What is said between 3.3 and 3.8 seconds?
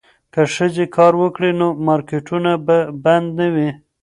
نه وي.